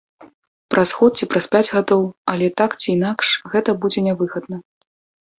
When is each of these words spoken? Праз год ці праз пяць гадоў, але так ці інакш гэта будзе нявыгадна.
Праз 0.75 0.93
год 0.99 1.11
ці 1.19 1.25
праз 1.33 1.45
пяць 1.55 1.67
гадоў, 1.75 2.01
але 2.33 2.47
так 2.61 2.71
ці 2.81 2.87
інакш 2.95 3.27
гэта 3.57 3.75
будзе 3.85 3.99
нявыгадна. 4.07 4.57